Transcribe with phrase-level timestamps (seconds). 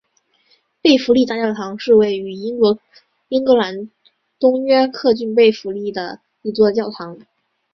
[0.81, 2.79] 贝弗利大教堂是位于英国
[3.29, 3.91] 英格兰
[4.39, 7.19] 东约克郡贝弗利的一座教堂。